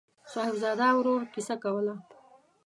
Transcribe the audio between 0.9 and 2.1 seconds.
ورور کیسه کوله.